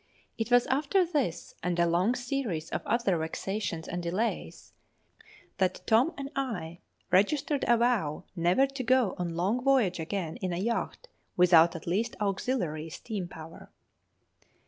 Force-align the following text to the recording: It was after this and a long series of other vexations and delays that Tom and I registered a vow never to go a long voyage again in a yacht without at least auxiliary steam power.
It 0.35 0.49
was 0.49 0.65
after 0.65 1.05
this 1.05 1.53
and 1.61 1.77
a 1.77 1.85
long 1.85 2.15
series 2.15 2.71
of 2.71 2.81
other 2.87 3.19
vexations 3.19 3.87
and 3.87 4.01
delays 4.01 4.73
that 5.59 5.85
Tom 5.85 6.15
and 6.17 6.31
I 6.35 6.79
registered 7.11 7.63
a 7.67 7.77
vow 7.77 8.23
never 8.35 8.65
to 8.65 8.81
go 8.83 9.13
a 9.19 9.23
long 9.23 9.63
voyage 9.63 9.99
again 9.99 10.37
in 10.37 10.53
a 10.53 10.57
yacht 10.57 11.07
without 11.37 11.75
at 11.75 11.85
least 11.85 12.15
auxiliary 12.19 12.89
steam 12.89 13.27
power. 13.27 13.69